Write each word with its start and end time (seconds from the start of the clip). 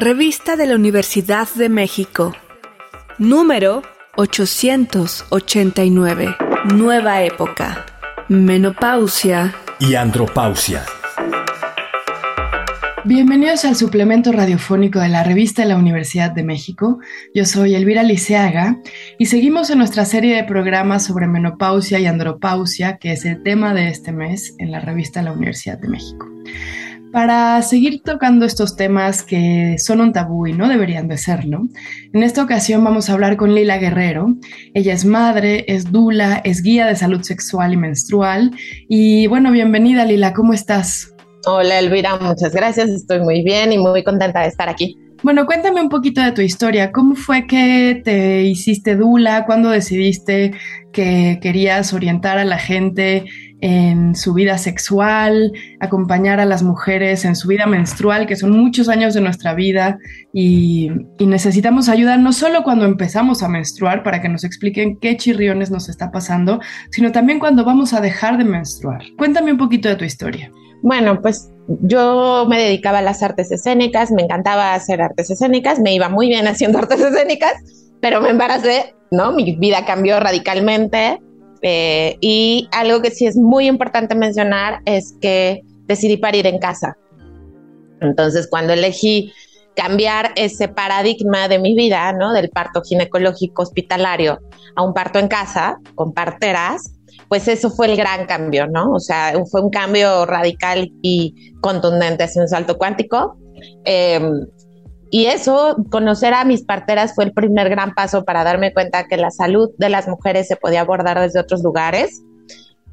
Revista 0.00 0.56
de 0.56 0.66
la 0.66 0.74
Universidad 0.76 1.46
de 1.56 1.68
México. 1.68 2.34
Número 3.18 3.82
889. 4.16 6.36
Nueva 6.74 7.22
época. 7.22 7.84
Menopausia. 8.30 9.54
Y 9.78 9.96
andropausia. 9.96 10.86
Bienvenidos 13.04 13.66
al 13.66 13.76
suplemento 13.76 14.32
radiofónico 14.32 15.00
de 15.00 15.10
la 15.10 15.22
revista 15.22 15.60
de 15.60 15.68
la 15.68 15.76
Universidad 15.76 16.30
de 16.30 16.44
México. 16.44 16.98
Yo 17.34 17.44
soy 17.44 17.74
Elvira 17.74 18.02
Liceaga 18.02 18.78
y 19.18 19.26
seguimos 19.26 19.68
en 19.68 19.76
nuestra 19.76 20.06
serie 20.06 20.34
de 20.34 20.44
programas 20.44 21.04
sobre 21.04 21.26
menopausia 21.26 22.00
y 22.00 22.06
andropausia, 22.06 22.96
que 22.96 23.12
es 23.12 23.26
el 23.26 23.42
tema 23.42 23.74
de 23.74 23.88
este 23.88 24.12
mes 24.12 24.54
en 24.56 24.70
la 24.70 24.80
revista 24.80 25.20
de 25.20 25.26
la 25.26 25.32
Universidad 25.32 25.78
de 25.78 25.88
México. 25.88 26.26
Para 27.12 27.60
seguir 27.62 28.02
tocando 28.04 28.46
estos 28.46 28.76
temas 28.76 29.24
que 29.24 29.76
son 29.78 30.00
un 30.00 30.12
tabú 30.12 30.46
y 30.46 30.52
no 30.52 30.68
deberían 30.68 31.08
de 31.08 31.18
serlo, 31.18 31.66
en 32.12 32.22
esta 32.22 32.40
ocasión 32.42 32.84
vamos 32.84 33.10
a 33.10 33.14
hablar 33.14 33.36
con 33.36 33.52
Lila 33.52 33.78
Guerrero. 33.78 34.36
Ella 34.74 34.92
es 34.92 35.04
madre, 35.04 35.64
es 35.66 35.90
dula, 35.90 36.40
es 36.44 36.62
guía 36.62 36.86
de 36.86 36.94
salud 36.94 37.22
sexual 37.22 37.72
y 37.72 37.76
menstrual. 37.76 38.52
Y 38.88 39.26
bueno, 39.26 39.50
bienvenida 39.50 40.04
Lila, 40.04 40.32
¿cómo 40.32 40.52
estás? 40.52 41.12
Hola 41.46 41.80
Elvira, 41.80 42.16
muchas 42.16 42.54
gracias, 42.54 42.90
estoy 42.90 43.18
muy 43.20 43.42
bien 43.42 43.72
y 43.72 43.78
muy 43.78 44.04
contenta 44.04 44.42
de 44.42 44.48
estar 44.48 44.68
aquí. 44.68 44.96
Bueno, 45.22 45.44
cuéntame 45.44 45.82
un 45.82 45.90
poquito 45.90 46.22
de 46.22 46.32
tu 46.32 46.40
historia. 46.40 46.92
¿Cómo 46.92 47.14
fue 47.14 47.46
que 47.46 48.00
te 48.02 48.44
hiciste 48.44 48.96
dula? 48.96 49.44
¿Cuándo 49.44 49.68
decidiste 49.68 50.52
que 50.92 51.38
querías 51.42 51.92
orientar 51.92 52.38
a 52.38 52.44
la 52.44 52.58
gente 52.58 53.26
en 53.60 54.16
su 54.16 54.32
vida 54.32 54.56
sexual, 54.56 55.52
acompañar 55.78 56.40
a 56.40 56.46
las 56.46 56.62
mujeres 56.62 57.26
en 57.26 57.36
su 57.36 57.48
vida 57.48 57.66
menstrual, 57.66 58.26
que 58.26 58.36
son 58.36 58.52
muchos 58.52 58.88
años 58.88 59.12
de 59.12 59.20
nuestra 59.20 59.52
vida 59.52 59.98
y, 60.32 60.90
necesitamos 61.18 61.88
ayuda 61.88 62.16
no 62.16 62.32
solo 62.32 62.62
cuando 62.64 62.86
empezamos 62.86 63.42
a 63.42 63.48
menstruar 63.48 64.02
para 64.02 64.20
que 64.20 64.28
nos 64.28 64.42
expliquen 64.42 64.98
qué 64.98 65.16
chirriones 65.16 65.70
nos 65.70 65.88
está 65.88 66.10
pasando, 66.10 66.60
sino 66.90 67.12
también 67.12 67.38
cuando 67.38 67.64
vamos 67.64 67.92
a 67.92 68.00
dejar 68.00 68.38
de 68.38 68.44
menstruar. 68.44 69.02
Cuéntame 69.16 69.52
un 69.52 69.58
poquito 69.58 69.88
de 69.88 69.96
tu 69.96 70.04
historia. 70.04 70.50
Bueno, 70.82 71.20
pues 71.20 71.50
yo 71.82 72.46
me 72.48 72.60
dedicaba 72.60 72.98
a 72.98 73.02
las 73.02 73.22
artes 73.22 73.50
escénicas, 73.52 74.10
me 74.10 74.22
encantaba 74.22 74.74
hacer 74.74 75.02
artes 75.02 75.30
escénicas, 75.30 75.78
me 75.78 75.94
iba 75.94 76.08
muy 76.08 76.28
bien 76.28 76.46
haciendo 76.48 76.78
artes 76.78 77.00
escénicas, 77.00 77.54
pero 78.00 78.20
me 78.20 78.30
embaracé, 78.30 78.94
¿no? 79.10 79.32
Mi 79.32 79.56
vida 79.56 79.84
cambió 79.84 80.18
radicalmente 80.20 81.20
eh, 81.62 82.16
y 82.20 82.68
algo 82.72 83.02
que 83.02 83.10
sí 83.10 83.26
es 83.26 83.36
muy 83.36 83.66
importante 83.66 84.14
mencionar 84.14 84.80
es 84.86 85.14
que 85.20 85.62
decidí 85.86 86.16
parir 86.16 86.46
en 86.46 86.58
casa. 86.58 86.96
Entonces, 88.00 88.48
cuando 88.48 88.72
elegí 88.72 89.32
cambiar 89.76 90.32
ese 90.36 90.68
paradigma 90.68 91.48
de 91.48 91.58
mi 91.58 91.74
vida, 91.74 92.12
¿no? 92.12 92.32
Del 92.32 92.50
parto 92.50 92.82
ginecológico 92.82 93.62
hospitalario 93.62 94.38
a 94.76 94.82
un 94.82 94.94
parto 94.94 95.18
en 95.18 95.28
casa, 95.28 95.78
con 95.94 96.12
parteras, 96.12 96.92
pues 97.30 97.46
eso 97.46 97.70
fue 97.70 97.86
el 97.86 97.96
gran 97.96 98.26
cambio, 98.26 98.66
¿no? 98.66 98.90
O 98.90 98.98
sea, 98.98 99.32
fue 99.48 99.62
un 99.62 99.70
cambio 99.70 100.26
radical 100.26 100.90
y 101.00 101.54
contundente, 101.60 102.24
hacia 102.24 102.42
un 102.42 102.48
salto 102.48 102.76
cuántico. 102.76 103.36
Em, 103.84 104.48
y 105.12 105.26
eso, 105.26 105.76
conocer 105.92 106.34
a 106.34 106.44
mis 106.44 106.64
parteras 106.64 107.14
fue 107.14 107.22
el 107.22 107.32
primer 107.32 107.70
gran 107.70 107.94
paso 107.94 108.24
para 108.24 108.42
darme 108.42 108.74
cuenta 108.74 109.06
que 109.06 109.16
la 109.16 109.30
salud 109.30 109.70
de 109.78 109.90
las 109.90 110.08
mujeres 110.08 110.48
se 110.48 110.56
podía 110.56 110.80
abordar 110.80 111.20
desde 111.20 111.38
otros 111.38 111.62
lugares. 111.62 112.20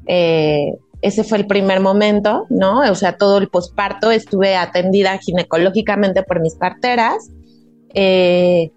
Eh, 0.06 0.72
ese 1.02 1.24
fue 1.24 1.38
el 1.38 1.48
primer 1.48 1.80
momento, 1.80 2.46
¿no? 2.48 2.88
O 2.88 2.94
sea, 2.94 3.16
todo 3.16 3.38
el 3.38 3.48
posparto 3.48 4.12
estuve 4.12 4.54
atendida 4.54 5.18
ginecológicamente 5.18 6.22
por 6.22 6.40
mis 6.40 6.54
parteras. 6.54 7.28
Eh, 7.92 8.70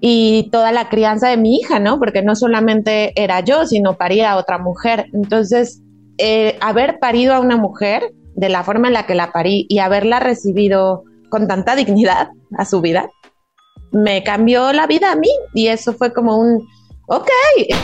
y 0.00 0.48
toda 0.50 0.72
la 0.72 0.88
crianza 0.88 1.28
de 1.28 1.36
mi 1.36 1.56
hija, 1.56 1.80
¿no? 1.80 1.98
Porque 1.98 2.22
no 2.22 2.36
solamente 2.36 3.12
era 3.20 3.40
yo, 3.40 3.66
sino 3.66 3.96
paría 3.96 4.32
a 4.32 4.36
otra 4.36 4.58
mujer. 4.58 5.06
Entonces, 5.12 5.82
eh, 6.18 6.56
haber 6.60 6.98
parido 6.98 7.34
a 7.34 7.40
una 7.40 7.56
mujer 7.56 8.12
de 8.34 8.48
la 8.48 8.62
forma 8.62 8.88
en 8.88 8.94
la 8.94 9.06
que 9.06 9.14
la 9.14 9.32
parí 9.32 9.66
y 9.68 9.80
haberla 9.80 10.20
recibido 10.20 11.02
con 11.28 11.48
tanta 11.48 11.74
dignidad 11.74 12.28
a 12.56 12.64
su 12.64 12.80
vida, 12.80 13.10
me 13.90 14.22
cambió 14.22 14.72
la 14.72 14.86
vida 14.86 15.12
a 15.12 15.16
mí 15.16 15.30
y 15.54 15.68
eso 15.68 15.92
fue 15.92 16.12
como 16.12 16.38
un, 16.38 16.66
ok, 17.08 17.28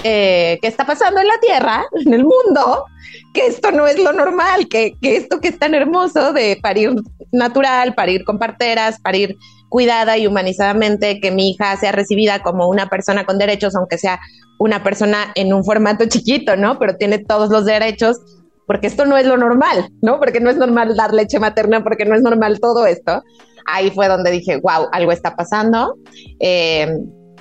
eh, 0.05 0.59
¿qué 0.63 0.69
está 0.69 0.87
pasando 0.87 1.21
en 1.21 1.27
la 1.27 1.39
Tierra, 1.41 1.85
en 2.05 2.15
el 2.15 2.23
mundo? 2.23 2.85
Que 3.33 3.47
esto 3.47 3.73
no 3.73 3.87
es 3.87 3.99
lo 3.99 4.13
normal, 4.13 4.69
que, 4.69 4.95
que, 5.03 5.17
esto 5.17 5.41
que 5.41 5.49
es 5.49 5.59
tan 5.59 5.75
hermoso 5.75 6.33
de 6.33 6.59
parir 6.63 6.95
natural, 7.33 7.95
parir 7.95 8.25
con 8.25 8.39
parteras, 8.39 9.01
parir 9.01 9.37
cuidada 9.75 10.17
y 10.17 10.29
humanizadamente, 10.29 11.19
que 11.21 11.33
mi 11.33 11.51
hija 11.51 11.77
sea 11.77 11.91
recibida 11.91 12.45
como 12.45 12.69
una 12.69 12.89
persona 12.89 13.25
con 13.25 13.39
derechos, 13.39 13.75
aunque 13.75 13.99
sea 13.99 14.21
una 14.61 14.85
persona 14.85 15.33
en 15.35 15.53
un 15.53 15.65
formato 15.65 16.05
chiquito, 16.07 16.55
¿no? 16.57 16.79
Pero 16.79 16.95
tiene 16.95 17.19
todos 17.19 17.51
los 17.51 17.65
derechos 17.65 18.21
porque 18.69 18.87
esto 18.87 19.05
no 19.05 19.17
es 19.17 19.27
lo 19.27 19.37
normal, 19.37 19.91
¿no? 20.01 20.21
Porque 20.21 20.39
no 20.39 20.49
es 20.49 20.57
normal 20.57 20.95
dar 20.97 21.13
leche 21.13 21.41
materna, 21.41 21.83
porque 21.83 22.05
no 22.05 22.15
es 22.15 22.23
normal 22.23 22.61
todo 22.61 22.87
esto. 22.87 23.25
Ahí 23.67 23.91
fue 23.91 24.07
donde 24.07 24.31
dije, 24.31 24.59
wow, 24.59 24.87
algo 24.93 25.11
está 25.11 25.35
pasando. 25.35 25.97
Eh, 26.39 26.87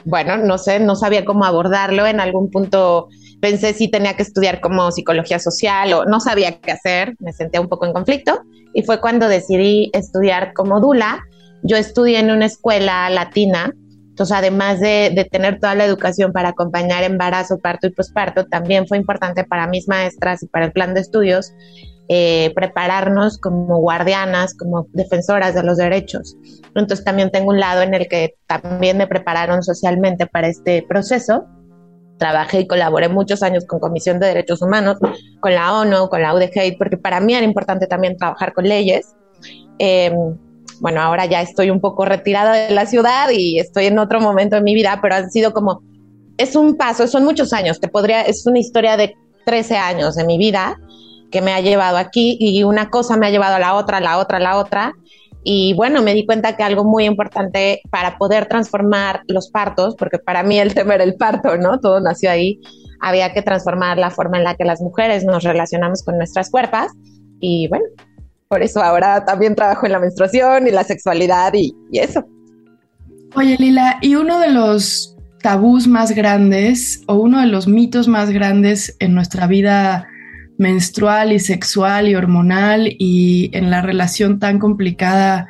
bueno, 0.06 0.38
no 0.38 0.58
sé, 0.58 0.80
no 0.80 0.96
sabía 0.96 1.26
cómo 1.26 1.46
abordarlo. 1.46 2.08
En 2.08 2.20
algún 2.20 2.50
punto 2.50 3.10
pensé 3.42 3.76
si 3.76 3.92
tenía 3.92 4.16
que 4.16 4.24
estudiar 4.24 4.60
como 4.60 4.92
psicología 4.92 5.38
social 5.38 5.94
o 5.94 6.06
no 6.06 6.20
sabía 6.20 6.60
qué 6.60 6.72
hacer, 6.72 7.14
me 7.20 7.32
sentía 7.32 7.62
un 7.62 7.70
poco 7.70 7.86
en 7.86 7.94
conflicto. 7.94 8.42
Y 8.74 8.82
fue 8.82 9.00
cuando 9.00 9.28
decidí 9.28 9.92
estudiar 9.94 10.54
como 10.54 10.82
Dula. 10.82 11.24
Yo 11.64 11.78
estudié 11.78 12.20
en 12.20 12.32
una 12.32 12.46
escuela 12.46 13.10
latina 13.10 13.74
entonces, 14.14 14.38
además 14.38 14.80
de, 14.80 15.28
tener 15.32 15.60
toda 15.60 15.74
la 15.74 15.86
educación 15.86 16.34
para 16.34 16.50
acompañar 16.50 17.04
embarazo, 17.04 17.58
parto 17.58 17.88
y 17.88 17.90
posparto, 17.90 18.46
también 18.46 18.88
fue 18.88 19.00
importante 19.00 19.44
para 19.44 19.66
mis 19.66 19.88
maestras 19.88 20.44
y 20.44 20.48
para 20.48 20.66
el 20.66 20.72
plan 20.72 20.94
de 20.94 21.00
estudios 21.00 21.52
eh, 22.10 22.52
prepararnos 22.54 23.40
como 23.40 23.80
guardianas, 23.80 24.54
como 24.54 24.86
defensoras 24.94 25.56
de 25.56 25.64
los 25.64 25.78
derechos. 25.78 26.38
Entonces, 26.76 27.04
también 27.04 27.32
tengo 27.32 27.50
un 27.50 27.60
lado 27.60 27.82
en 27.82 27.96
el 27.96 28.08
que 28.08 28.36
también 28.46 29.00
me 29.00 29.08
prepararon 29.08 29.64
socialmente 29.64 30.28
para 30.28 30.48
este 30.48 30.86
proceso. 30.88 31.48
Trabajé 32.20 32.60
y 32.60 32.68
colaboré 32.68 33.10
muchos 33.10 33.42
años 33.42 33.66
con 33.66 33.80
Comisión 33.80 34.20
de 34.20 34.28
Derechos 34.28 34.62
Humanos, 34.62 35.00
con 35.40 35.56
la 35.56 35.74
ONU, 35.74 36.08
con 36.10 36.22
la 36.22 36.36
UDG, 36.36 36.78
porque 36.78 36.98
para 36.98 37.20
mí 37.20 37.34
era 37.34 37.46
importante 37.46 37.88
también 37.88 38.16
trabajar 38.16 38.54
con 38.54 38.66
leyes. 38.66 39.16
Eh, 39.80 40.14
bueno, 40.84 41.00
ahora 41.02 41.26
ya 41.26 41.42
estoy 41.42 41.70
un 41.70 41.80
poco 41.80 42.04
retirada 42.04 42.52
de 42.68 42.76
la 42.76 42.86
ciudad 42.86 43.30
y 43.32 43.58
estoy 43.58 43.86
en 43.86 43.98
otro 44.00 44.20
momento 44.20 44.58
de 44.58 44.62
mi 44.62 44.74
vida, 44.74 45.00
pero 45.02 45.16
han 45.16 45.32
sido 45.32 45.54
como, 45.54 45.82
es 46.38 46.58
un 46.58 46.76
paso, 46.76 47.08
son 47.08 47.24
muchos 47.24 47.54
años, 47.54 47.80
te 47.80 47.88
podría, 47.88 48.24
es 48.24 48.46
una 48.46 48.60
historia 48.60 48.98
de 48.98 49.16
13 49.46 49.78
años 49.78 50.16
de 50.16 50.26
mi 50.26 50.38
vida 50.38 50.78
que 51.32 51.42
me 51.42 51.54
ha 51.54 51.62
llevado 51.62 51.96
aquí 51.96 52.36
y 52.38 52.64
una 52.64 52.90
cosa 52.90 53.16
me 53.16 53.28
ha 53.28 53.30
llevado 53.30 53.56
a 53.56 53.60
la 53.60 53.76
otra, 53.76 54.02
la 54.02 54.18
otra, 54.18 54.40
la 54.40 54.58
otra. 54.58 54.94
Y 55.46 55.74
bueno, 55.74 56.02
me 56.02 56.14
di 56.14 56.26
cuenta 56.26 56.58
que 56.58 56.64
algo 56.64 56.84
muy 56.84 57.06
importante 57.06 57.80
para 57.90 58.18
poder 58.18 58.48
transformar 58.48 59.22
los 59.28 59.50
partos, 59.52 59.96
porque 59.96 60.20
para 60.20 60.44
mí 60.44 60.60
el 60.60 60.74
tema 60.74 60.96
era 60.96 61.06
el 61.06 61.16
parto, 61.16 61.56
¿no? 61.56 61.80
Todo 61.80 62.02
nació 62.02 62.30
ahí, 62.30 62.60
había 63.00 63.32
que 63.32 63.42
transformar 63.42 63.98
la 63.98 64.12
forma 64.12 64.38
en 64.38 64.44
la 64.44 64.56
que 64.56 64.66
las 64.66 64.82
mujeres 64.82 65.24
nos 65.24 65.46
relacionamos 65.46 66.04
con 66.04 66.18
nuestras 66.18 66.50
cuerpos. 66.50 66.88
Y 67.40 67.70
bueno, 67.70 67.86
por 68.54 68.62
eso 68.62 68.84
ahora 68.84 69.26
también 69.26 69.56
trabajo 69.56 69.88
en 69.88 69.94
la 69.94 70.00
menstruación 70.00 70.68
y 70.68 70.70
la 70.70 70.84
sexualidad 70.84 71.52
y, 71.56 71.74
eso. 71.92 72.24
Oye, 73.34 73.56
Lila, 73.58 73.98
y 74.00 74.14
uno 74.14 74.40
de 74.40 74.52
los 74.52 75.18
tabús 75.42 75.88
más 75.88 76.12
grandes 76.12 77.02
o 77.08 77.16
uno 77.16 77.42
de 77.42 77.48
los 77.48 77.68
mitos 77.68 78.08
más 78.08 78.30
grandes 78.30 78.96
en 79.00 79.16
nuestra 79.16 79.48
vida 79.48 80.08
menstrual 80.60 81.32
y 81.32 81.40
sexual 81.40 82.08
y 82.08 82.14
hormonal 82.14 82.96
y 83.00 83.50
en 83.54 83.72
la 83.72 83.82
relación 83.82 84.38
tan 84.38 84.60
complicada 84.60 85.48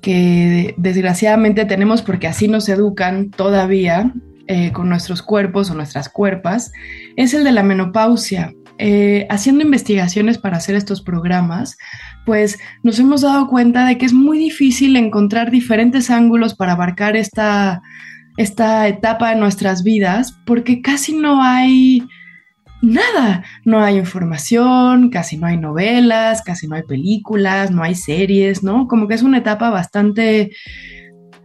que 0.00 0.76
desgraciadamente 0.76 1.64
tenemos 1.64 2.02
porque 2.02 2.28
así 2.28 2.46
nos 2.46 2.68
educan 2.68 3.32
todavía 3.32 4.12
eh, 4.46 4.70
con 4.70 4.88
nuestros 4.88 5.22
cuerpos 5.22 5.72
o 5.72 5.74
nuestras 5.74 6.08
cuerpas, 6.08 6.70
es 7.16 7.34
el 7.34 7.42
de 7.42 7.50
la 7.50 7.64
menopausia. 7.64 8.52
Eh, 8.78 9.26
haciendo 9.30 9.62
investigaciones 9.62 10.36
para 10.38 10.56
hacer 10.56 10.74
estos 10.74 11.00
programas, 11.00 11.78
pues 12.24 12.58
nos 12.82 12.98
hemos 12.98 13.22
dado 13.22 13.48
cuenta 13.48 13.86
de 13.86 13.98
que 13.98 14.06
es 14.06 14.12
muy 14.12 14.38
difícil 14.38 14.96
encontrar 14.96 15.50
diferentes 15.50 16.10
ángulos 16.10 16.54
para 16.54 16.72
abarcar 16.72 17.16
esta, 17.16 17.82
esta 18.36 18.88
etapa 18.88 19.30
de 19.30 19.36
nuestras 19.36 19.82
vidas, 19.82 20.38
porque 20.46 20.80
casi 20.80 21.14
no 21.14 21.42
hay 21.42 22.02
nada, 22.82 23.44
no 23.64 23.80
hay 23.80 23.96
información, 23.96 25.10
casi 25.10 25.36
no 25.36 25.46
hay 25.46 25.56
novelas, 25.56 26.42
casi 26.42 26.68
no 26.68 26.76
hay 26.76 26.82
películas, 26.82 27.70
no 27.70 27.82
hay 27.82 27.94
series, 27.94 28.62
¿no? 28.62 28.86
Como 28.88 29.08
que 29.08 29.14
es 29.14 29.22
una 29.22 29.38
etapa 29.38 29.70
bastante 29.70 30.52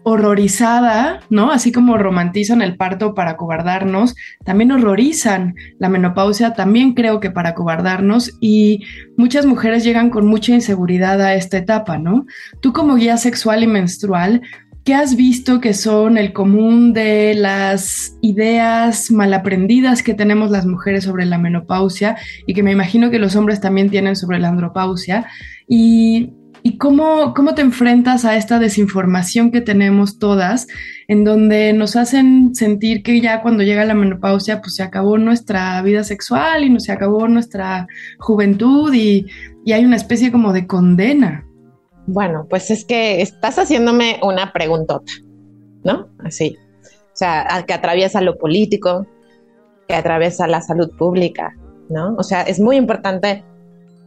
horrorizada, 0.04 1.22
¿no? 1.30 1.52
Así 1.52 1.72
como 1.72 1.98
romantizan 1.98 2.62
el 2.62 2.78
parto 2.78 3.14
para 3.14 3.36
cobardarnos, 3.38 4.16
también 4.46 4.72
horrorizan 4.72 5.56
la 5.78 5.90
menopausia, 5.90 6.54
también 6.54 6.94
creo 6.94 7.20
que 7.20 7.32
para 7.32 7.54
cobardarnos 7.54 8.38
y 8.40 8.86
muchas 9.18 9.46
mujeres 9.46 9.84
llegan 9.84 10.10
con 10.10 10.26
mucha 10.26 10.54
inseguridad 10.54 11.22
a 11.22 11.36
esta 11.36 11.58
etapa, 11.58 11.98
¿no? 11.98 12.26
Tú 12.62 12.74
como 12.74 12.96
guía 12.96 13.18
sexual 13.18 13.64
y 13.64 13.68
menstrual, 13.68 14.42
¿qué 14.86 14.96
has 14.96 15.16
visto 15.16 15.60
que 15.60 15.74
son 15.74 16.18
el 16.18 16.34
común 16.34 16.94
de 16.94 17.36
las 17.36 18.18
ideas 18.22 19.12
malaprendidas 19.12 20.02
que 20.02 20.14
tenemos 20.14 20.50
las 20.50 20.66
mujeres 20.66 21.04
sobre 21.04 21.26
la 21.26 21.38
menopausia 21.38 22.18
y 22.48 22.54
que 22.54 22.64
me 22.64 22.72
imagino 22.72 23.12
que 23.12 23.20
los 23.20 23.36
hombres 23.36 23.60
también 23.60 23.90
tienen 23.90 24.16
sobre 24.16 24.40
la 24.40 24.48
andropausia? 24.48 25.28
Y 25.68 26.34
¿Y 26.62 26.78
cómo, 26.78 27.34
cómo 27.34 27.56
te 27.56 27.62
enfrentas 27.62 28.26
a 28.26 28.36
esta 28.36 28.60
desinformación 28.60 29.52
que 29.52 29.62
tenemos 29.62 30.20
todas, 30.20 30.68
en 31.08 31.24
donde 31.24 31.74
nos 31.74 31.96
hacen 31.96 32.54
sentir 32.54 33.02
que 33.02 33.22
ya 33.22 33.42
cuando 33.42 33.64
llega 33.64 33.86
la 33.86 33.94
menopausia, 33.94 34.62
pues 34.62 34.76
se 34.76 34.84
acabó 34.84 35.18
nuestra 35.18 35.82
vida 35.82 36.04
sexual 36.04 36.64
y 36.64 36.80
se 36.80 36.92
acabó 36.92 37.28
nuestra 37.28 37.88
juventud 38.20 38.94
y, 38.94 39.26
y 39.66 39.72
hay 39.72 39.86
una 39.86 39.96
especie 39.96 40.32
como 40.32 40.52
de 40.52 40.68
condena? 40.68 41.46
Bueno, 42.08 42.48
pues 42.50 42.72
es 42.72 42.86
que 42.86 43.22
estás 43.22 43.58
haciéndome 43.58 44.20
una 44.24 44.52
preguntota, 44.52 45.12
¿no? 45.84 46.10
Así. 46.24 46.58
O 46.84 47.16
sea, 47.20 47.64
que 47.68 47.74
atraviesa 47.74 48.22
lo 48.22 48.38
político, 48.38 49.06
que 49.88 49.96
atraviesa 49.96 50.48
la 50.48 50.62
salud 50.62 50.90
pública, 50.98 51.56
¿no? 51.90 52.16
O 52.18 52.24
sea, 52.24 52.42
es 52.42 52.60
muy 52.60 52.78
importante 52.78 53.44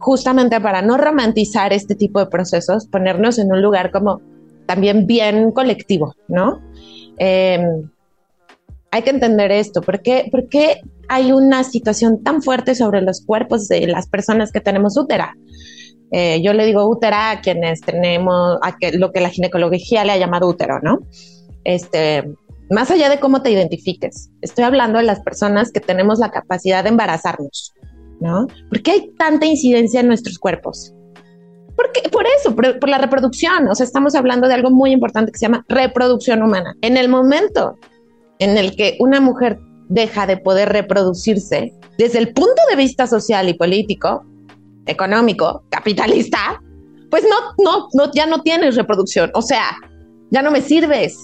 justamente 0.03 0.59
para 0.59 0.81
no 0.81 0.97
romantizar 0.97 1.71
este 1.71 1.95
tipo 1.95 2.19
de 2.19 2.25
procesos, 2.25 2.87
ponernos 2.87 3.39
en 3.39 3.51
un 3.51 3.61
lugar 3.61 3.89
como 3.89 4.21
también 4.65 5.07
bien 5.07 5.51
colectivo, 5.51 6.13
¿no? 6.27 6.61
Em, 7.17 7.89
hay 8.91 9.01
que 9.01 9.09
entender 9.09 9.51
esto, 9.51 9.81
¿por 9.81 10.01
qué, 10.01 10.29
hay 11.07 11.31
una 11.31 11.63
situación 11.63 12.21
tan 12.23 12.41
fuerte 12.41 12.75
sobre 12.75 13.01
los 13.01 13.25
cuerpos 13.25 13.67
de 13.67 13.87
las 13.87 14.07
personas 14.07 14.51
que 14.51 14.59
tenemos 14.59 14.97
útera? 14.97 15.35
Eh, 16.11 16.41
yo 16.43 16.53
le 16.53 16.65
digo 16.65 16.87
útera 16.87 17.31
a 17.31 17.41
quienes 17.41 17.81
tenemos, 17.81 18.57
a 18.61 18.77
que, 18.77 18.91
lo 18.91 19.11
que 19.11 19.21
la 19.21 19.29
ginecología 19.29 20.03
le 20.03 20.11
ha 20.11 20.17
llamado 20.17 20.47
útero, 20.47 20.79
¿no? 20.81 20.99
Este, 21.63 22.23
más 22.69 22.91
allá 22.91 23.09
de 23.09 23.19
cómo 23.19 23.41
te 23.41 23.51
identifiques, 23.51 24.29
estoy 24.41 24.65
hablando 24.65 24.99
de 24.99 25.05
las 25.05 25.21
personas 25.21 25.71
que 25.71 25.79
tenemos 25.79 26.19
la 26.19 26.29
capacidad 26.29 26.83
de 26.83 26.89
embarazarnos, 26.89 27.73
¿no? 28.23 28.47
¿Por 28.69 28.81
qué 28.81 28.91
hay 28.91 29.11
tanta 29.17 29.45
incidencia 29.45 29.99
en 29.99 30.07
nuestros 30.07 30.39
cuerpos? 30.39 30.93
Porque, 31.75 32.07
por 32.09 32.25
eso, 32.39 32.55
por, 32.55 32.87
la 32.87 32.97
reproducción. 32.97 33.67
O 33.67 33.75
sea, 33.75 33.85
estamos 33.85 34.15
hablando 34.15 34.47
de 34.47 34.53
algo 34.53 34.71
muy 34.71 34.91
importante 34.91 35.31
que 35.31 35.37
se 35.37 35.45
llama 35.45 35.65
reproducción 35.67 36.41
humana. 36.41 36.75
En 36.81 36.97
el 36.97 37.09
momento 37.09 37.77
en 38.39 38.57
el 38.57 38.75
que 38.75 38.95
una 38.99 39.19
mujer 39.19 39.59
deja 39.89 40.25
de 40.25 40.37
poder 40.37 40.69
reproducirse 40.69 41.73
desde 41.97 42.19
el 42.19 42.33
punto 42.33 42.61
de 42.69 42.77
vista 42.77 43.07
social 43.07 43.49
y 43.49 43.55
político, 43.55 44.23
económico, 44.85 45.63
capitalista, 45.69 46.61
pues 47.11 47.23
no, 47.23 47.63
no, 47.63 47.87
no, 47.93 48.11
ya 48.13 48.25
no 48.25 48.41
tienes 48.41 48.75
reproducción. 48.75 49.31
O 49.33 49.41
sea, 49.41 49.75
ya 50.31 50.41
no 50.41 50.49
me 50.49 50.61
sirves. 50.61 51.17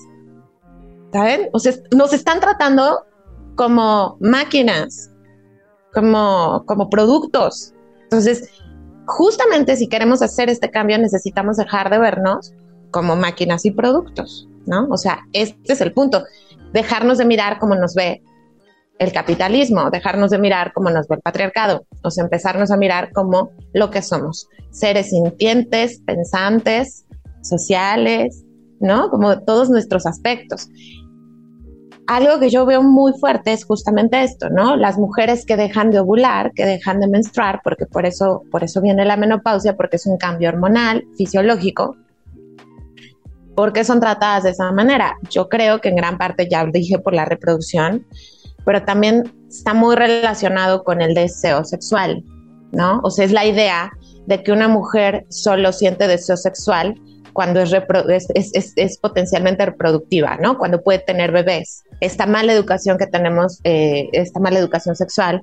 ¿Saben? 1.13 1.49
O 1.53 1.59
sea, 1.59 1.73
nos 1.95 2.13
están 2.13 2.39
tratando 2.39 3.05
como 3.55 4.17
máquinas, 4.19 5.09
como, 5.93 6.63
como 6.65 6.89
productos. 6.89 7.73
Entonces, 8.03 8.49
justamente 9.05 9.75
si 9.75 9.87
queremos 9.87 10.21
hacer 10.21 10.49
este 10.49 10.69
cambio 10.69 10.97
necesitamos 10.97 11.57
dejar 11.57 11.89
de 11.89 11.99
vernos 11.99 12.53
como 12.91 13.15
máquinas 13.15 13.65
y 13.65 13.71
productos, 13.71 14.47
¿no? 14.65 14.87
O 14.89 14.97
sea, 14.97 15.19
este 15.33 15.73
es 15.73 15.81
el 15.81 15.93
punto, 15.93 16.23
dejarnos 16.73 17.17
de 17.17 17.25
mirar 17.25 17.59
como 17.59 17.75
nos 17.75 17.93
ve 17.95 18.21
el 18.99 19.11
capitalismo, 19.13 19.89
dejarnos 19.89 20.31
de 20.31 20.39
mirar 20.39 20.73
como 20.73 20.89
nos 20.89 21.07
ve 21.07 21.15
el 21.15 21.21
patriarcado, 21.21 21.85
o 22.03 22.11
sea, 22.11 22.23
empezarnos 22.23 22.69
a 22.71 22.77
mirar 22.77 23.11
como 23.13 23.51
lo 23.73 23.89
que 23.89 24.01
somos, 24.01 24.47
seres 24.71 25.09
sintientes, 25.09 26.01
pensantes, 26.05 27.05
sociales, 27.41 28.43
¿no? 28.79 29.09
Como 29.09 29.41
todos 29.43 29.69
nuestros 29.69 30.05
aspectos 30.05 30.67
algo 32.09 32.39
que 32.39 32.49
yo 32.49 32.65
veo 32.65 32.81
muy 32.81 33.13
fuerte 33.13 33.53
es 33.53 33.65
justamente 33.65 34.23
esto, 34.23 34.49
¿no? 34.49 34.75
Las 34.75 34.97
mujeres 34.97 35.45
que 35.45 35.55
dejan 35.55 35.91
de 35.91 35.99
ovular, 35.99 36.51
que 36.53 36.65
dejan 36.65 36.99
de 36.99 37.07
menstruar, 37.07 37.61
porque 37.63 37.85
por 37.85 38.07
eso, 38.07 38.41
por 38.49 38.63
eso 38.63 38.81
viene 38.81 39.05
la 39.05 39.15
menopausia, 39.15 39.77
porque 39.77 39.97
es 39.97 40.07
un 40.07 40.17
cambio 40.17 40.49
hormonal, 40.49 41.05
fisiológico, 41.15 41.97
porque 43.55 43.83
son 43.83 43.99
tratadas 43.99 44.41
de 44.41 44.49
esa 44.49 44.71
manera. 44.71 45.17
Yo 45.29 45.49
creo 45.49 45.81
que 45.81 45.89
en 45.89 45.97
gran 45.97 46.17
parte 46.17 46.47
ya 46.49 46.65
dije 46.65 46.97
por 46.97 47.13
la 47.13 47.25
reproducción, 47.25 48.07
pero 48.65 48.83
también 48.83 49.31
está 49.47 49.75
muy 49.75 49.95
relacionado 49.95 50.83
con 50.83 51.01
el 51.01 51.13
deseo 51.13 51.63
sexual, 51.63 52.23
¿no? 52.71 53.01
O 53.03 53.11
sea, 53.11 53.25
es 53.25 53.31
la 53.31 53.45
idea 53.45 53.91
de 54.25 54.41
que 54.41 54.51
una 54.51 54.67
mujer 54.67 55.27
solo 55.29 55.71
siente 55.73 56.07
deseo 56.07 56.37
sexual 56.37 56.95
cuando 57.39 57.61
es, 57.61 58.99
potencialmente 59.01 59.65
reproductiva, 59.65 60.35
¿no? 60.41 60.57
Cuando 60.57 60.81
puede 60.81 60.99
tener 60.99 61.31
bebés. 61.31 61.85
Esta 62.01 62.25
mala 62.25 62.51
educación 62.51 62.97
que 62.97 63.07
tenemos, 63.07 63.61
eh, 63.63 64.09
esta 64.11 64.41
mala 64.41 64.59
educación 64.59 64.97
sexual, 64.97 65.41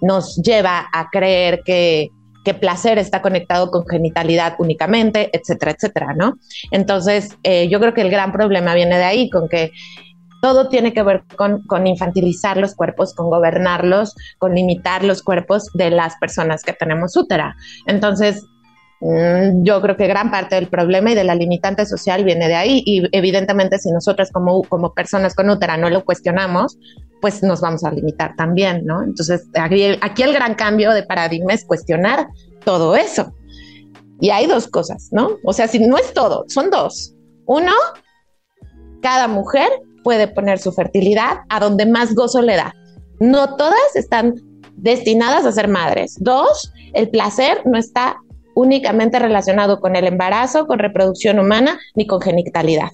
nos 0.00 0.36
lleva 0.36 0.86
a 0.90 1.10
creer 1.12 1.60
que, 1.62 2.08
que 2.46 2.54
placer 2.54 2.96
está 2.96 3.20
conectado 3.20 3.70
con 3.70 3.86
genitalidad 3.86 4.54
únicamente, 4.58 5.28
etcétera, 5.34 5.72
etcétera, 5.72 6.14
¿no? 6.16 6.38
Entonces, 6.70 7.36
eh, 7.42 7.68
yo 7.68 7.78
creo 7.78 7.92
que 7.92 8.00
el 8.00 8.10
gran 8.10 8.32
problema 8.32 8.72
viene 8.72 8.96
de 8.96 9.04
ahí, 9.04 9.28
con 9.28 9.46
que 9.46 9.70
todo 10.40 10.70
tiene 10.70 10.94
que 10.94 11.02
ver 11.02 11.24
con, 11.36 11.60
con, 11.66 11.86
infantilizar 11.86 12.56
los 12.56 12.74
cuerpos, 12.74 13.12
con 13.12 13.28
gobernarlos, 13.28 14.14
con 14.38 14.54
limitar 14.54 15.04
los 15.04 15.22
cuerpos 15.22 15.68
de 15.74 15.90
las 15.90 16.16
personas 16.16 16.62
que 16.62 16.72
tenemos 16.72 17.18
útera. 17.18 17.54
Entonces, 17.86 18.46
yo 19.00 19.82
creo 19.82 19.96
que 19.96 20.06
gran 20.06 20.30
parte 20.30 20.54
del 20.54 20.68
problema 20.68 21.10
y 21.10 21.14
de 21.14 21.24
la 21.24 21.34
limitante 21.34 21.84
social 21.84 22.24
viene 22.24 22.48
de 22.48 22.54
ahí 22.54 22.82
y 22.86 23.02
evidentemente 23.12 23.78
si 23.78 23.90
nosotras 23.90 24.30
como, 24.32 24.62
como 24.62 24.94
personas 24.94 25.34
con 25.34 25.50
útera 25.50 25.76
no 25.76 25.90
lo 25.90 26.04
cuestionamos, 26.04 26.78
pues 27.20 27.42
nos 27.42 27.60
vamos 27.60 27.84
a 27.84 27.90
limitar 27.90 28.34
también, 28.36 28.84
¿no? 28.86 29.02
Entonces 29.02 29.46
aquí, 29.54 29.98
aquí 30.00 30.22
el 30.22 30.32
gran 30.32 30.54
cambio 30.54 30.92
de 30.92 31.02
paradigma 31.02 31.52
es 31.52 31.64
cuestionar 31.64 32.28
todo 32.64 32.96
eso. 32.96 33.34
Y 34.20 34.30
hay 34.30 34.46
dos 34.46 34.68
cosas, 34.68 35.08
¿no? 35.10 35.38
O 35.44 35.52
sea, 35.52 35.68
si 35.68 35.80
no 35.80 35.98
es 35.98 36.14
todo, 36.14 36.44
son 36.48 36.70
dos. 36.70 37.14
Uno, 37.46 37.72
cada 39.02 39.28
mujer 39.28 39.68
puede 40.02 40.28
poner 40.28 40.58
su 40.58 40.72
fertilidad 40.72 41.40
a 41.48 41.60
donde 41.60 41.84
más 41.84 42.14
gozo 42.14 42.40
le 42.40 42.56
da. 42.56 42.74
No 43.20 43.56
todas 43.56 43.96
están 43.96 44.34
destinadas 44.76 45.44
a 45.44 45.52
ser 45.52 45.68
madres. 45.68 46.16
Dos, 46.20 46.72
el 46.94 47.10
placer 47.10 47.62
no 47.64 47.78
está 47.78 48.16
únicamente 48.54 49.18
relacionado 49.18 49.80
con 49.80 49.96
el 49.96 50.06
embarazo, 50.06 50.66
con 50.66 50.78
reproducción 50.78 51.38
humana, 51.38 51.78
ni 51.94 52.06
con 52.06 52.20
genitalidad. 52.20 52.90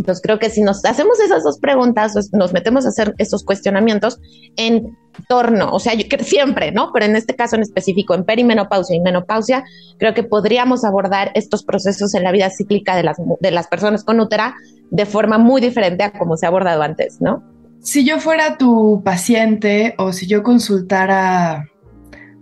Entonces 0.00 0.22
creo 0.22 0.38
que 0.38 0.48
si 0.48 0.62
nos 0.62 0.82
hacemos 0.86 1.20
esas 1.20 1.44
dos 1.44 1.58
preguntas, 1.58 2.14
pues, 2.14 2.32
nos 2.32 2.54
metemos 2.54 2.86
a 2.86 2.88
hacer 2.88 3.14
esos 3.18 3.44
cuestionamientos 3.44 4.18
en 4.56 4.96
torno, 5.28 5.70
o 5.70 5.78
sea, 5.78 5.92
yo, 5.92 6.04
siempre, 6.20 6.72
¿no? 6.72 6.90
Pero 6.94 7.04
en 7.04 7.16
este 7.16 7.36
caso 7.36 7.56
en 7.56 7.62
específico, 7.62 8.14
en 8.14 8.24
perimenopausia 8.24 8.96
y 8.96 9.00
menopausia, 9.00 9.62
creo 9.98 10.14
que 10.14 10.22
podríamos 10.22 10.84
abordar 10.84 11.32
estos 11.34 11.64
procesos 11.64 12.14
en 12.14 12.22
la 12.22 12.32
vida 12.32 12.48
cíclica 12.48 12.96
de 12.96 13.02
las, 13.02 13.18
de 13.40 13.50
las 13.50 13.66
personas 13.68 14.02
con 14.02 14.20
útera 14.20 14.54
de 14.90 15.04
forma 15.04 15.36
muy 15.36 15.60
diferente 15.60 16.02
a 16.02 16.12
como 16.12 16.38
se 16.38 16.46
ha 16.46 16.48
abordado 16.48 16.80
antes, 16.82 17.20
¿no? 17.20 17.42
Si 17.80 18.04
yo 18.04 18.18
fuera 18.18 18.56
tu 18.56 19.02
paciente 19.04 19.94
o 19.98 20.12
si 20.12 20.26
yo 20.26 20.42
consultara 20.42 21.69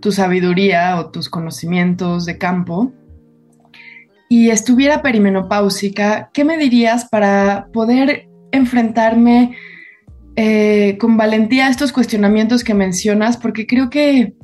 tu 0.00 0.12
sabiduría 0.12 0.98
o 0.98 1.10
tus 1.10 1.28
conocimientos 1.28 2.24
de 2.24 2.38
campo 2.38 2.92
y 4.28 4.50
estuviera 4.50 5.02
perimenopáusica, 5.02 6.30
¿qué 6.34 6.44
me 6.44 6.58
dirías 6.58 7.06
para 7.06 7.68
poder 7.72 8.28
enfrentarme 8.52 9.56
eh, 10.36 10.98
con 11.00 11.16
valentía 11.16 11.66
a 11.66 11.70
estos 11.70 11.92
cuestionamientos 11.92 12.62
que 12.62 12.74
mencionas? 12.74 13.38
Porque 13.38 13.66
creo 13.66 13.88
que, 13.88 14.34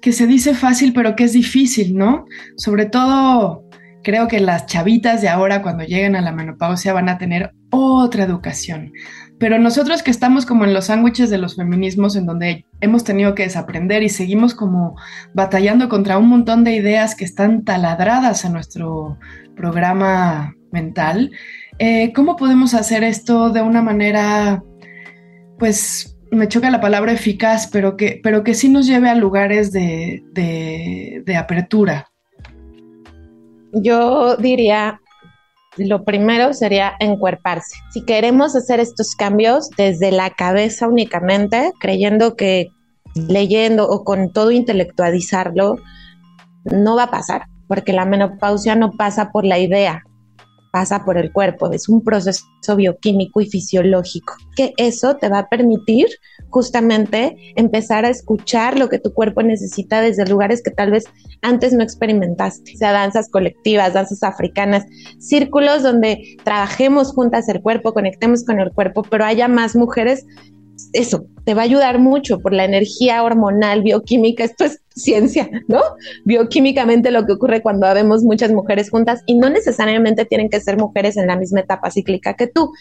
que 0.00 0.12
se 0.12 0.28
dice 0.28 0.54
fácil, 0.54 0.92
pero 0.92 1.16
que 1.16 1.24
es 1.24 1.32
difícil, 1.32 1.96
¿no? 1.96 2.24
Sobre 2.56 2.86
todo, 2.86 3.64
creo 4.04 4.28
que 4.28 4.38
las 4.38 4.66
chavitas 4.66 5.22
de 5.22 5.28
ahora, 5.28 5.60
cuando 5.60 5.82
lleguen 5.82 6.14
a 6.14 6.20
la 6.20 6.30
menopausia, 6.30 6.92
van 6.92 7.08
a 7.08 7.18
tener 7.18 7.50
otra 7.70 8.22
educación. 8.22 8.92
Pero 9.38 9.58
nosotros 9.58 10.02
que 10.02 10.10
estamos 10.10 10.46
como 10.46 10.64
en 10.64 10.72
los 10.72 10.86
sándwiches 10.86 11.28
de 11.28 11.38
los 11.38 11.56
feminismos, 11.56 12.16
en 12.16 12.24
donde 12.24 12.64
hemos 12.80 13.04
tenido 13.04 13.34
que 13.34 13.42
desaprender 13.42 14.02
y 14.02 14.08
seguimos 14.08 14.54
como 14.54 14.96
batallando 15.34 15.88
contra 15.88 16.16
un 16.16 16.28
montón 16.28 16.64
de 16.64 16.74
ideas 16.74 17.14
que 17.14 17.24
están 17.24 17.64
taladradas 17.64 18.44
en 18.44 18.54
nuestro 18.54 19.18
programa 19.54 20.54
mental, 20.72 21.32
eh, 21.78 22.12
¿cómo 22.14 22.36
podemos 22.36 22.72
hacer 22.72 23.04
esto 23.04 23.50
de 23.50 23.60
una 23.60 23.82
manera, 23.82 24.62
pues, 25.58 26.16
me 26.30 26.48
choca 26.48 26.70
la 26.70 26.80
palabra 26.80 27.12
eficaz, 27.12 27.68
pero 27.70 27.96
que, 27.96 28.20
pero 28.22 28.42
que 28.42 28.54
sí 28.54 28.70
nos 28.70 28.86
lleve 28.86 29.10
a 29.10 29.14
lugares 29.14 29.70
de, 29.70 30.22
de 30.32 31.36
apertura? 31.36 32.10
Yo 33.72 34.36
diría 34.36 35.00
lo 35.76 36.04
primero 36.04 36.52
sería 36.52 36.94
encuerparse. 37.00 37.76
Si 37.92 38.04
queremos 38.04 38.56
hacer 38.56 38.80
estos 38.80 39.14
cambios 39.14 39.70
desde 39.76 40.10
la 40.10 40.30
cabeza 40.30 40.88
únicamente, 40.88 41.72
creyendo 41.80 42.36
que 42.36 42.68
leyendo 43.14 43.88
o 43.88 44.04
con 44.04 44.32
todo 44.32 44.50
intelectualizarlo, 44.50 45.76
no 46.64 46.96
va 46.96 47.04
a 47.04 47.10
pasar, 47.10 47.46
porque 47.68 47.92
la 47.92 48.04
menopausia 48.04 48.74
no 48.74 48.92
pasa 48.92 49.30
por 49.30 49.44
la 49.44 49.58
idea, 49.58 50.02
pasa 50.76 51.06
por 51.06 51.16
el 51.16 51.32
cuerpo, 51.32 51.72
es 51.72 51.88
un 51.88 52.04
proceso 52.04 52.44
bioquímico 52.76 53.40
y 53.40 53.46
fisiológico, 53.46 54.34
que 54.54 54.74
eso 54.76 55.16
te 55.16 55.30
va 55.30 55.38
a 55.38 55.48
permitir 55.48 56.06
justamente 56.50 57.54
empezar 57.56 58.04
a 58.04 58.10
escuchar 58.10 58.78
lo 58.78 58.90
que 58.90 58.98
tu 58.98 59.14
cuerpo 59.14 59.42
necesita 59.42 60.02
desde 60.02 60.26
lugares 60.26 60.62
que 60.62 60.70
tal 60.70 60.90
vez 60.90 61.04
antes 61.40 61.72
no 61.72 61.82
experimentaste, 61.82 62.74
o 62.74 62.76
sea, 62.76 62.92
danzas 62.92 63.30
colectivas, 63.30 63.94
danzas 63.94 64.22
africanas, 64.22 64.84
círculos 65.18 65.82
donde 65.82 66.36
trabajemos 66.44 67.12
juntas 67.12 67.48
el 67.48 67.62
cuerpo, 67.62 67.94
conectemos 67.94 68.44
con 68.44 68.60
el 68.60 68.70
cuerpo, 68.70 69.02
pero 69.02 69.24
haya 69.24 69.48
más 69.48 69.76
mujeres 69.76 70.26
eso 70.92 71.26
te 71.44 71.54
va 71.54 71.62
a 71.62 71.64
ayudar 71.64 71.98
mucho 71.98 72.40
por 72.40 72.52
la 72.52 72.64
energía 72.64 73.22
hormonal, 73.22 73.82
bioquímica, 73.82 74.44
esto 74.44 74.64
es 74.64 74.80
ciencia, 74.88 75.48
¿no? 75.68 75.80
Bioquímicamente 76.24 77.10
lo 77.10 77.24
que 77.26 77.32
ocurre 77.32 77.62
cuando 77.62 77.92
vemos 77.94 78.22
muchas 78.22 78.50
mujeres 78.50 78.90
juntas 78.90 79.22
y 79.26 79.36
no 79.36 79.48
necesariamente 79.48 80.24
tienen 80.24 80.48
que 80.48 80.60
ser 80.60 80.76
mujeres 80.78 81.16
en 81.16 81.26
la 81.26 81.36
misma 81.36 81.60
etapa 81.60 81.90
cíclica 81.90 82.34
que 82.34 82.46
tú, 82.46 82.72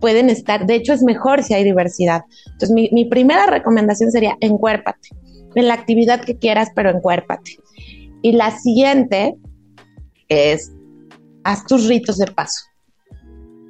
pueden 0.00 0.30
estar, 0.30 0.66
de 0.66 0.74
hecho 0.74 0.92
es 0.92 1.02
mejor 1.02 1.42
si 1.42 1.54
hay 1.54 1.64
diversidad. 1.64 2.22
Entonces 2.46 2.70
mi, 2.70 2.88
mi 2.92 3.04
primera 3.04 3.46
recomendación 3.46 4.10
sería 4.10 4.36
encuérpate, 4.40 5.08
en 5.54 5.68
la 5.68 5.74
actividad 5.74 6.20
que 6.20 6.36
quieras, 6.36 6.68
pero 6.74 6.90
encuérpate. 6.90 7.56
Y 8.22 8.32
la 8.32 8.50
siguiente 8.50 9.34
es, 10.28 10.72
haz 11.44 11.64
tus 11.66 11.86
ritos 11.88 12.18
de 12.18 12.26
paso 12.26 12.69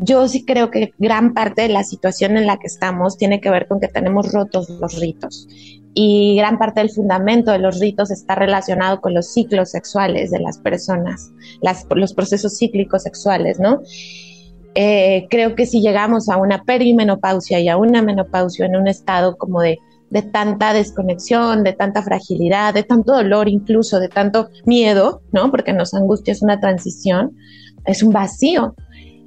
yo 0.00 0.26
sí 0.28 0.45
creo 0.45 0.71
que 0.71 0.95
gran 0.99 1.35
parte 1.35 1.62
de 1.62 1.69
la 1.69 1.85
situación 1.85 2.37
en 2.37 2.47
la 2.47 2.57
que 2.57 2.66
estamos 2.66 3.19
tiene 3.19 3.40
que 3.40 3.50
ver 3.50 3.69
con 3.69 3.80
que 3.80 3.88
tenemos 3.88 4.33
rotos 4.33 4.69
los 4.71 4.99
ritos 4.99 5.47
y 5.92 6.37
gran 6.37 6.59
parte 6.59 6.80
del 6.80 6.90
fundamento 6.90 7.50
de 7.50 7.59
los 7.59 7.80
ritos 7.80 8.11
está 8.11 8.35
relacionado 8.35 9.00
con 9.00 9.12
los 9.12 9.33
ciclos 9.33 9.71
sexuales 9.71 10.30
de 10.30 10.38
las 10.38 10.59
personas, 10.59 11.33
los 11.90 12.14
procesos 12.14 12.57
cíclicos 12.57 13.02
sexuales, 13.02 13.59
¿no? 13.59 13.80
Eh, 14.75 15.26
creo 15.28 15.57
que 15.57 15.66
si 15.66 15.83
llegamos 15.83 16.28
a 16.28 16.37
una 16.37 16.62
perimenopausia 16.62 17.59
y 17.59 17.69
a 17.69 17.76
una 17.76 18.02
menopausia 18.02 18.66
en 18.66 18.76
un 18.76 18.87
estado 18.87 19.37
como 19.37 19.61
de, 19.61 19.80
de 20.11 20.23
tanta 20.23 20.73
desconexión, 20.73 21.64
de 21.64 21.73
tanta 21.73 22.02
fragilidad, 22.02 22.73
de 22.73 22.85
tanto 22.85 23.12
dolor 23.12 23.49
incluso, 23.49 23.99
de 23.99 24.09
tanto 24.09 24.49
miedo, 24.64 25.23
¿no? 25.33 25.50
Porque 25.50 25.73
nos 25.73 25.92
angustia 25.92 26.33
es 26.33 26.40
una 26.40 26.61
transición, 26.61 27.37
es 27.85 28.04
un 28.04 28.12
vacío 28.12 28.76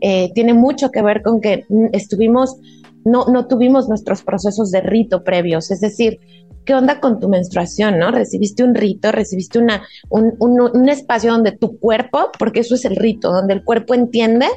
eh, 0.06 0.34
tiene 0.36 0.54
mucho 0.54 0.92
que 0.92 1.02
ver 1.02 1.22
con 1.22 1.40
que 1.40 1.66
estuvimos, 1.94 2.58
no, 3.06 3.26
no 3.28 3.48
tuvimos 3.48 3.88
nuestros 3.88 4.22
procesos 4.22 4.70
de 4.70 4.82
rito 4.82 5.24
previos, 5.24 5.72
es 5.72 5.80
decir, 5.80 6.20
¿qué 6.66 6.74
onda 6.76 7.00
con 7.00 7.22
tu 7.22 7.30
menstruación, 7.30 8.00
no? 8.00 8.12
Recibiste 8.12 8.66
un 8.66 8.76
rito, 8.76 9.14
recibiste 9.14 9.60
una, 9.60 9.88
un, 10.10 10.34
un, 10.40 10.60
un, 10.60 10.90
espacio 10.90 11.32
donde 11.32 11.54
tu 11.54 11.80
cuerpo, 11.80 12.32
porque 12.38 12.60
eso 12.60 12.76
es 12.76 12.84
el 12.84 12.98
rito, 12.98 13.32
donde 13.32 13.54
el 13.54 13.64
cuerpo 13.64 13.94
entiende, 13.94 14.48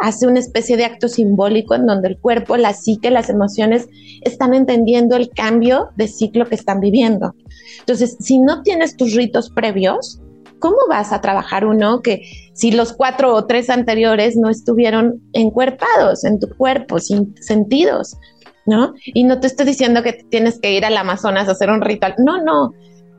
hace 0.00 0.26
una 0.26 0.40
especie 0.40 0.76
de 0.76 0.86
acto 0.86 1.06
simbólico 1.06 1.76
en 1.76 1.86
donde 1.86 2.08
el 2.08 2.18
cuerpo, 2.18 2.56
la 2.56 2.72
psique, 2.72 3.12
las 3.12 3.30
emociones 3.30 3.88
están 4.22 4.52
entendiendo 4.52 5.14
el 5.14 5.30
cambio 5.30 5.90
de 5.94 6.08
ciclo 6.08 6.46
que 6.46 6.56
están 6.56 6.80
viviendo. 6.80 7.36
Entonces, 7.78 8.16
si 8.18 8.40
no 8.40 8.62
tienes 8.62 8.96
tus 8.96 9.14
ritos 9.14 9.50
previos, 9.50 10.20
¿cómo 10.58 10.76
vas 10.88 11.12
a 11.12 11.20
trabajar 11.20 11.64
uno 11.64 12.00
que 12.00 12.22
si 12.52 12.70
los 12.70 12.92
cuatro 12.92 13.34
o 13.34 13.46
tres 13.46 13.70
anteriores 13.70 14.36
no 14.36 14.50
estuvieron 14.50 15.22
encuerpados 15.32 16.24
en 16.24 16.38
tu 16.40 16.48
cuerpo, 16.48 16.98
sin 16.98 17.34
sentidos? 17.40 18.16
¿No? 18.66 18.92
Y 19.06 19.24
no 19.24 19.40
te 19.40 19.46
estoy 19.46 19.64
diciendo 19.64 20.02
que 20.02 20.12
tienes 20.12 20.60
que 20.60 20.72
ir 20.72 20.84
al 20.84 20.96
Amazonas 20.96 21.48
a 21.48 21.52
hacer 21.52 21.70
un 21.70 21.80
ritual. 21.80 22.14
No, 22.18 22.42
no. 22.42 22.74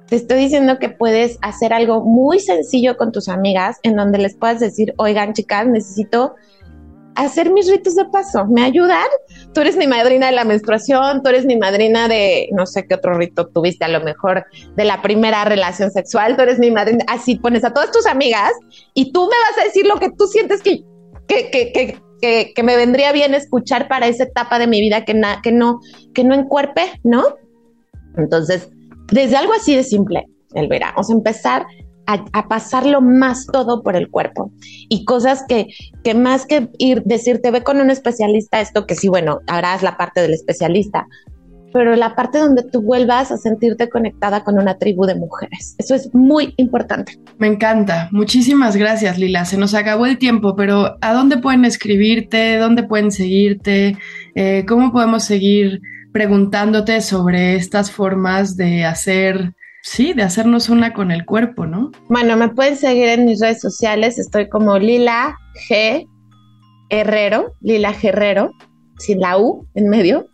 Te 0.08 0.15
estoy 0.15 0.39
diciendo 0.39 0.77
que 0.77 0.89
puedes 0.89 1.39
hacer 1.41 1.74
algo 1.74 2.03
muy 2.03 2.39
sencillo 2.39 2.98
con 2.98 3.12
tus 3.12 3.29
amigas 3.29 3.77
en 3.81 3.96
donde 3.96 4.19
les 4.19 4.36
puedas 4.36 4.60
decir, 4.60 4.93
oigan, 4.98 5.34
chicas, 5.34 5.67
necesito 5.67 6.36
hacer 7.26 7.52
mis 7.52 7.70
ritos 7.70 7.96
de 7.96 8.06
paso, 8.06 8.46
¿me 8.46 8.64
ayudan? 8.64 9.08
Tú 9.54 9.62
eres 9.62 9.76
mi 9.76 9.88
madrina 9.88 10.28
de 10.28 10.32
la 10.34 10.46
menstruación, 10.46 11.22
tú 11.22 11.30
eres 11.30 11.46
mi 11.46 11.58
madrina 11.58 12.08
de, 12.08 12.50
no 12.52 12.66
sé 12.66 12.86
qué 12.88 12.96
otro 12.96 13.16
rito 13.16 13.48
tuviste, 13.48 13.86
a 13.86 13.90
lo 13.90 14.02
mejor 14.02 14.46
de 14.76 14.86
la 14.86 15.02
primera 15.02 15.44
relación 15.46 15.92
sexual, 15.92 16.36
tú 16.36 16.44
eres 16.44 16.60
mi 16.60 16.72
madrina, 16.72 17.04
así 17.08 17.36
pones 17.36 17.64
a 17.64 17.74
todas 17.74 17.92
tus 17.92 18.06
amigas 18.06 18.52
y 18.94 19.12
tú 19.12 19.22
me 19.22 19.36
vas 19.50 19.62
a 19.62 19.66
decir 19.66 19.86
lo 19.86 19.96
que 19.96 20.10
tú 20.12 20.28
sientes 20.28 20.62
que, 20.62 20.84
que, 21.28 21.50
que, 21.52 22.00
que, 22.22 22.54
que 22.56 22.64
me 22.64 22.76
vendría 22.76 23.12
bien 23.12 23.34
escuchar 23.34 23.88
para 23.88 24.08
esa 24.08 24.24
etapa 24.24 24.60
de 24.60 24.68
mi 24.68 24.80
vida 24.80 25.06
que, 25.06 25.14
na, 25.14 25.42
que, 25.42 25.52
no, 25.52 25.80
que 26.14 26.24
no 26.24 26.36
encuerpe, 26.36 27.00
¿no? 27.04 27.24
Entonces, 28.18 28.70
desde 29.12 29.38
algo 29.38 29.54
así 29.54 29.76
de 29.76 29.84
simple, 29.84 30.26
el 30.54 30.68
verano, 30.68 30.94
vamos 30.96 31.10
a 31.10 31.14
empezar 31.14 31.66
a, 32.10 32.48
pasarlo 32.48 33.01
más 33.01 33.46
todo 33.46 33.84
por 33.84 33.96
el 33.96 34.10
cuerpo. 34.10 34.51
Y 34.89 35.06
cosas 35.06 35.44
que, 35.48 35.68
que 36.04 36.16
más 36.16 36.46
que 36.46 36.70
ir, 36.78 37.04
decirte, 37.04 37.51
ve 37.51 37.63
con 37.63 37.80
un 37.80 37.89
especialista, 37.89 38.62
esto 38.62 38.86
que 38.86 38.96
sí, 38.96 39.10
bueno, 39.10 39.39
harás 39.48 39.84
la 39.84 39.98
parte 39.98 40.22
del 40.22 40.34
especialista, 40.34 41.06
pero 41.72 41.96
la 41.96 42.16
parte 42.16 42.39
donde 42.39 42.63
tú 42.63 42.82
vuelvas 42.82 43.32
a 43.32 43.38
sentirte 43.38 43.89
conectada 43.89 44.44
con 44.44 44.58
una 44.58 44.80
tribu 44.80 45.06
de 45.06 45.13
mujeres. 45.13 45.75
Eso 45.78 45.94
es 45.94 46.13
muy 46.16 46.56
importante. 46.58 47.20
Me 47.38 47.48
encanta. 47.48 48.10
Muchísimas 48.12 48.75
gracias, 48.75 49.20
Lila. 49.20 49.46
Se 49.46 49.58
nos 49.58 49.75
acabó 49.75 50.08
el 50.08 50.18
tiempo, 50.18 50.56
pero 50.56 50.98
¿a 51.01 51.13
dónde 51.13 51.38
pueden 51.38 51.66
escribirte? 51.66 52.58
¿Dónde 52.58 52.84
pueden 52.84 53.12
seguirte? 53.12 53.98
Eh, 54.34 54.66
¿Cómo 54.68 54.92
podemos 54.92 55.24
seguir 55.24 55.82
preguntándote 56.12 57.01
sobre 57.01 57.56
estas 57.56 57.92
formas 57.92 58.58
de 58.58 58.84
hacer 58.84 59.54
Sí, 59.81 60.13
de 60.13 60.24
hacernos 60.24 60.69
una 60.69 60.93
con 60.93 61.12
el 61.12 61.25
cuerpo, 61.25 61.65
¿no? 61.65 61.91
Bueno, 62.09 62.36
me 62.36 62.50
pueden 62.50 62.75
seguir 62.75 63.09
en 63.09 63.25
mis 63.25 63.39
redes 63.39 63.62
sociales. 63.62 64.19
Estoy 64.19 64.50
como 64.50 64.77
Lila 64.77 65.36
G. 65.69 66.05
Herrero, 66.89 67.53
Lila 67.62 67.93
Guerrero, 67.93 68.51
sin 68.98 69.19
la 69.19 69.38
U 69.38 69.67
en 69.75 69.89
medio. 69.89 70.27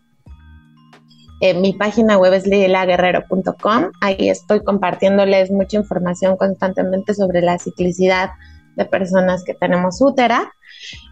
Eh, 1.41 1.53
mi 1.53 1.73
página 1.73 2.17
web 2.17 2.33
es 2.33 2.47
lilaguerrero.com. 2.47 3.91
Ahí 4.01 4.29
estoy 4.29 4.63
compartiéndoles 4.63 5.51
mucha 5.51 5.77
información 5.77 6.37
constantemente 6.37 7.13
sobre 7.13 7.41
la 7.41 7.59
ciclicidad 7.59 8.29
de 8.77 8.85
personas 8.85 9.43
que 9.43 9.53
tenemos 9.53 10.01
útera. 10.01 10.51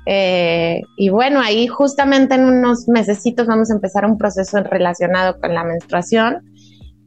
Eh, 0.05 0.81
y 0.97 1.09
bueno, 1.09 1.39
ahí 1.41 1.67
justamente 1.67 2.35
en 2.35 2.45
unos 2.45 2.87
mesecitos 2.87 3.47
vamos 3.47 3.69
a 3.69 3.75
empezar 3.75 4.05
un 4.05 4.17
proceso 4.17 4.61
relacionado 4.63 5.39
con 5.39 5.53
la 5.53 5.63
menstruación 5.63 6.41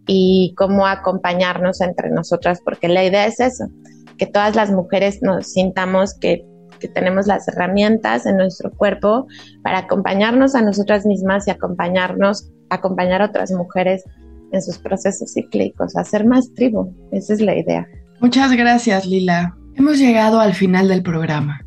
y 0.07 0.55
cómo 0.57 0.87
acompañarnos 0.87 1.81
entre 1.81 2.11
nosotras, 2.11 2.61
porque 2.65 2.89
la 2.89 3.05
idea 3.05 3.27
es 3.27 3.41
eso, 3.41 3.69
que 4.17 4.27
todas 4.27 4.55
las 4.55 4.71
mujeres 4.71 5.21
nos 5.23 5.53
sintamos 5.53 6.15
que, 6.15 6.45
que 6.81 6.89
tenemos 6.89 7.27
las 7.27 7.49
herramientas 7.49 8.27
en 8.27 8.37
nuestro 8.37 8.71
cuerpo 8.71 9.27
para 9.63 9.79
acompañarnos 9.79 10.55
a 10.55 10.63
nosotras 10.63 11.07
mismas 11.07 11.47
y 11.49 11.51
acompañarnos, 11.51 12.51
acompañar 12.71 13.23
a 13.23 13.27
otras 13.27 13.51
mujeres 13.51 14.05
en 14.53 14.63
sus 14.63 14.79
procesos 14.79 15.33
cíclicos, 15.33 15.97
hacer 15.97 16.25
más 16.25 16.53
tribu. 16.55 16.95
Esa 17.11 17.35
es 17.35 17.41
la 17.41 17.57
idea. 17.57 17.87
Muchas 18.21 18.53
gracias, 18.53 19.07
Lila. 19.07 19.57
Hemos 19.75 19.99
llegado 19.99 20.41
al 20.41 20.55
final 20.55 20.89
del 20.89 21.03
programa. 21.03 21.61